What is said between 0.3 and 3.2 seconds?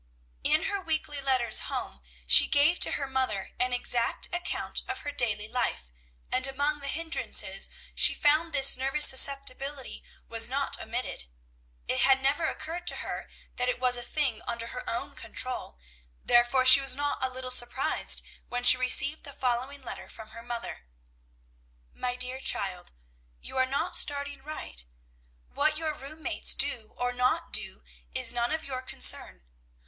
In her weekly letters home she gave to her